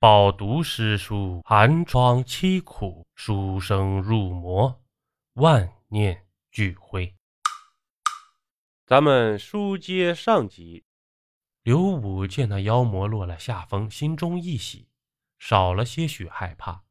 [0.00, 4.80] 饱读诗书，寒窗凄苦，书生入魔，
[5.34, 7.14] 万念俱灰。
[8.86, 10.86] 咱们书接上集，
[11.62, 14.88] 刘武见那妖魔落了下风，心中一喜，
[15.38, 16.82] 少了些许害怕。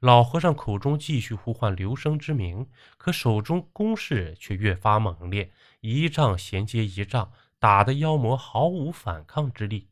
[0.00, 2.68] 老和尚口中继续呼唤刘生之名，
[2.98, 5.50] 可手中攻势却越发猛烈，
[5.80, 9.88] 一仗衔接一仗，打得妖魔毫无反抗之力。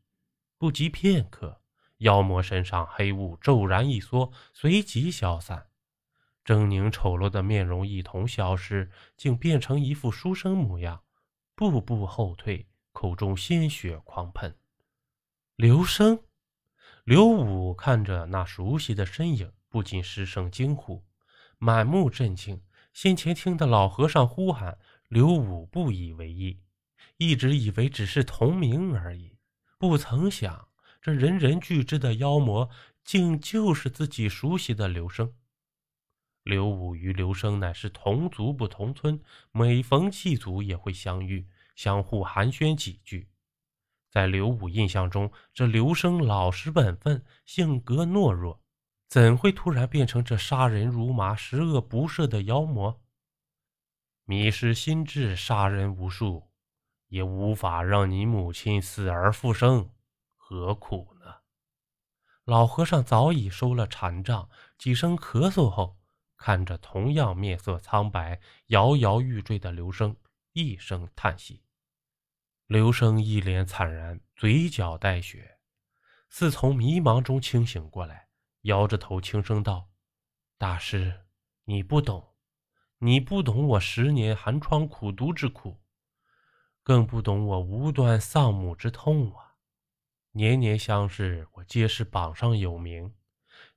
[0.58, 1.62] 不及片刻。
[1.98, 5.66] 妖魔身上黑雾骤然一缩，随即消散，
[6.44, 11.02] 狰狞丑陋的面容一同消失，竟变成一副书生模样，
[11.54, 14.56] 步步后退，口中鲜血狂喷。
[15.56, 16.22] 刘生，
[17.02, 21.04] 刘武看着那熟悉的身影，不禁失声惊呼，
[21.58, 22.62] 满目震惊。
[22.92, 26.60] 先前听的老和尚呼喊刘武，不以为意，
[27.16, 29.36] 一直以为只是同名而已，
[29.78, 30.67] 不曾想。
[31.00, 32.68] 这人人俱知的妖魔，
[33.04, 35.32] 竟就是自己熟悉的刘生。
[36.42, 41.46] 刘武与刘生乃是同族不同村，每逢祭祖也会相遇，
[41.76, 43.28] 相互寒暄几句。
[44.10, 48.62] 在刘武印象中，这刘生老实本分，性格懦弱，
[49.06, 53.00] 怎会突然变成这杀人如麻、十恶不赦的妖魔？
[54.24, 56.48] 迷失心智，杀人无数，
[57.08, 59.90] 也无法让你母亲死而复生。
[60.50, 61.26] 何苦呢？
[62.46, 65.98] 老和尚早已收了禅杖，几声咳嗽后，
[66.38, 70.16] 看着同样面色苍白、摇摇欲坠的刘生，
[70.54, 71.64] 一声叹息。
[72.66, 75.58] 刘生一脸惨然，嘴角带血，
[76.30, 78.28] 似从迷茫中清醒过来，
[78.62, 79.90] 摇着头轻声道
[80.56, 81.26] ：“大师，
[81.64, 82.26] 你不懂，
[83.00, 85.82] 你不懂我十年寒窗苦读之苦，
[86.82, 89.44] 更不懂我无端丧母之痛啊！”
[90.38, 93.12] 年年相视，我皆是榜上有名，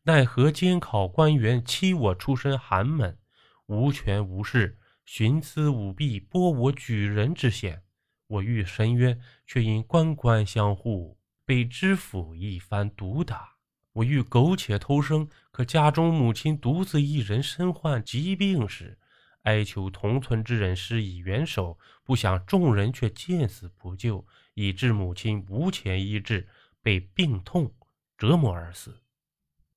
[0.04, 3.18] 奈何监考官员欺我出身寒门，
[3.66, 7.81] 无权无势，徇私舞弊，剥我举人之嫌。
[8.28, 13.56] 我欲申冤，却因官官相护，被知府一番毒打。
[13.94, 19.00] 我欲苟且偷生，可家中母亲独自一人身患疾病时，
[19.41, 24.28] 哀求同村之人施以援手，不想众人却见死不救。
[24.53, 26.46] 以致母亲无钱医治，
[26.81, 27.74] 被病痛
[28.18, 29.02] 折磨而死。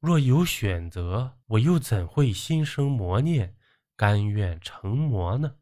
[0.00, 3.56] 若有选择，我又怎会心生魔念，
[3.96, 5.56] 甘愿成魔呢？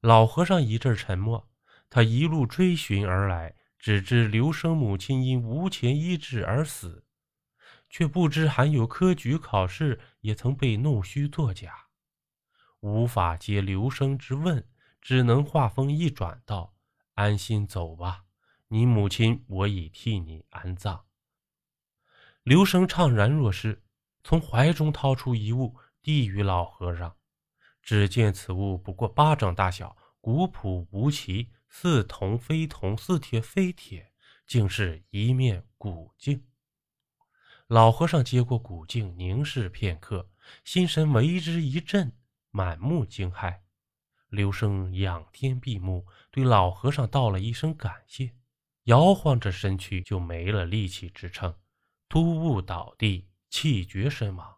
[0.00, 1.50] 老和尚一阵沉默。
[1.90, 7.04] 他一路追寻而来，只知刘生母亲因无钱医治而死，
[7.88, 11.86] 却不知还有科举考试也曾被弄虚作假，
[12.80, 14.66] 无法接刘生之问，
[15.00, 16.74] 只能话锋一转道。
[17.12, 18.23] 安心走吧，
[18.74, 21.04] 你母亲我已替你安葬。
[22.42, 23.84] 刘生怅然若失，
[24.24, 27.16] 从怀中掏出一物，递与老和尚。
[27.80, 34.12] 只见此物不过巴掌大小，古朴无奇，似铜非铜，似铁非铁，
[34.44, 36.44] 竟是一面古镜。
[37.68, 40.28] 老和尚接过古镜，凝视片刻，
[40.64, 42.12] 心神为之一震，
[42.50, 43.60] 满目惊骇。
[44.26, 48.34] 刘生仰天闭目，对老和尚道了一声感谢，
[48.84, 51.54] 摇晃着身躯就没了力气支撑，
[52.08, 54.56] 突兀倒地，气绝身亡。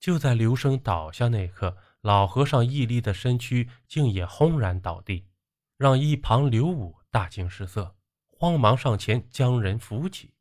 [0.00, 5.28] 就在刘生倒下那刻，老和尚屹立的身躯竟也轰然倒地，
[5.76, 7.94] 让一旁刘武大惊失色，
[8.30, 10.32] 慌忙上前将人扶起。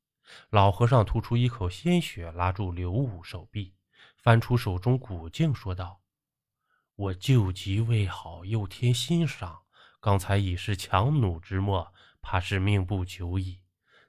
[0.50, 3.76] 老和尚吐出一口鲜血，拉住刘武手臂，
[4.18, 6.02] 翻出手中古镜，说道。
[6.96, 9.64] 我救急未好，又添新伤。
[10.00, 13.60] 刚才已是强弩之末，怕是命不久矣。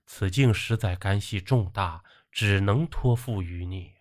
[0.07, 3.95] 此镜实在干系重大，只能托付于你。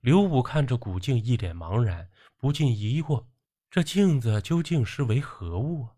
[0.00, 3.26] 刘武看着古镜，一脸茫然，不禁疑惑：
[3.70, 5.88] 这镜子究竟是为何物？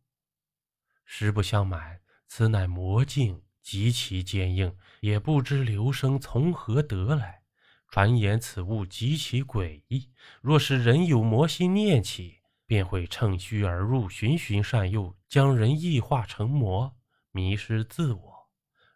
[1.05, 7.43] 实不相瞒，此乃魔镜，极其坚硬，也不知刘生从何得来。
[7.89, 10.11] 传言此物极其诡异，
[10.41, 12.40] 若是人有魔心念起，
[12.71, 16.97] 便会趁虚而入，循循善诱，将人异化成魔，
[17.33, 18.49] 迷失自我。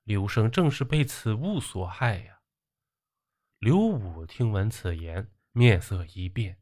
[0.05, 2.39] 刘生正是被此物所害呀！
[3.59, 6.61] 刘武听闻此言，面色一变，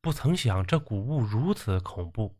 [0.00, 2.38] 不曾想这古物如此恐怖，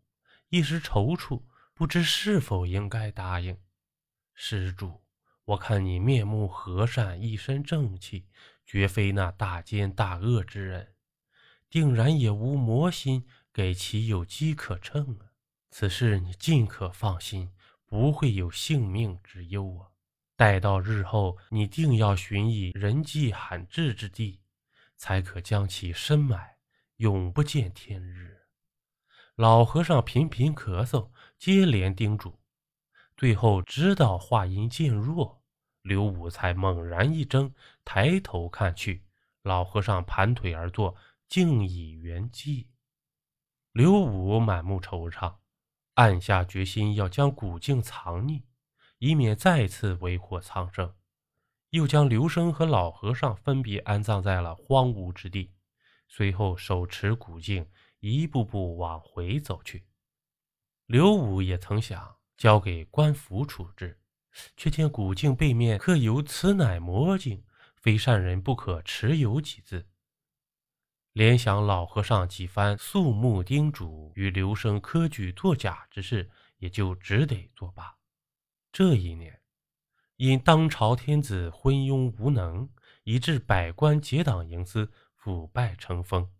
[0.51, 1.43] 一时踌躇，
[1.75, 3.59] 不知是否应该答应。
[4.35, 5.03] 施主。
[5.47, 8.29] 我看你面目和善，一身正气，
[8.65, 10.95] 绝非那大奸大恶之人，
[11.69, 15.33] 定然也无魔心，给其有机可乘啊！
[15.71, 17.53] 此事你尽可放心，
[17.87, 19.93] 不会有性命之忧啊！
[20.37, 24.41] 待到日后，你定要寻一人迹罕至之地，
[24.97, 26.57] 才可将其深埋，
[26.97, 28.39] 永不见天日。
[29.37, 32.39] 老和尚频频咳嗽，接连叮嘱，
[33.17, 35.43] 最后知道话音渐弱，
[35.83, 37.53] 刘武才猛然一怔，
[37.85, 39.05] 抬头看去，
[39.43, 40.97] 老和尚盘腿而坐，
[41.29, 42.67] 竟已圆寂。
[43.73, 45.37] 刘武满目惆怅，
[45.95, 48.43] 暗下决心要将古镜藏匿，
[48.99, 50.95] 以免再次为祸苍生。
[51.71, 55.53] 又将刘生和老和尚分别安葬在了荒芜之地，
[56.07, 57.69] 随后手持古镜。
[58.05, 59.87] 一步步往回走去，
[60.87, 64.01] 刘武也曾想交给官府处置，
[64.57, 67.45] 却见古镜背面刻有“此乃魔镜，
[67.77, 69.89] 非善人不可持有”几字。
[71.13, 77.99] 联想老和尚几番肃穆叮嘱与刘生科举作假之事，也就只得作罢。
[78.73, 79.43] 这一年，
[80.17, 82.67] 因当朝天子昏庸无能，
[83.05, 86.31] 以致百官结党营私，腐败成风。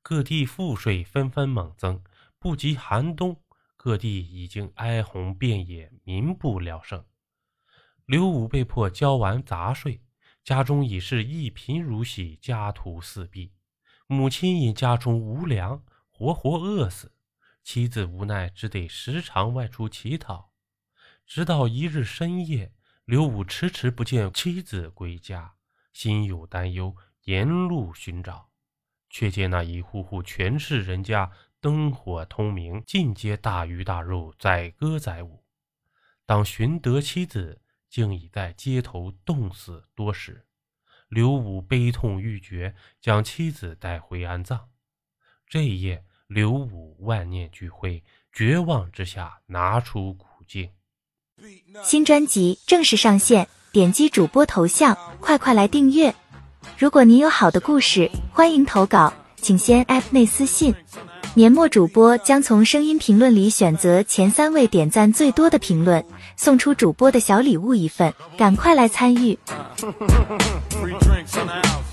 [0.00, 2.02] 各地赋税纷纷猛增，
[2.38, 3.38] 不及寒冬，
[3.76, 7.04] 各地已经哀鸿遍野，民不聊生。
[8.06, 10.00] 刘武被迫交完杂税，
[10.42, 13.52] 家中已是一贫如洗，家徒四壁。
[14.08, 17.12] 母亲因家中无粮，活活饿死。
[17.64, 20.52] 妻子无奈，只得时常外出乞讨。
[21.26, 22.72] 直到一日深夜，
[23.04, 25.54] 刘武迟迟不见妻子归家，
[25.92, 26.94] 心有担忧，
[27.24, 28.50] 沿路寻找。
[29.10, 35.42] 却见那一户户全是人家，灯火通明，尽皆大鱼大肉，载歌载舞。
[36.24, 40.46] 当寻得妻子，竟已在街头冻死多时。
[41.08, 44.68] 刘武悲痛欲绝，将妻子带回安葬。
[45.48, 50.70] 这一夜，刘武万念俱灰，绝望之下拿出古镜。
[51.84, 56.14] 新专辑正式上线，点击主播头像，快快来订阅。
[56.78, 60.74] 如果您有好的故事，欢迎投稿，请先 App 内私信，
[61.36, 66.02] 年末主播将从声音评论里选择前三位点赞最多的评论，
[66.34, 69.38] 送出主播的小礼物一份，赶快来参与。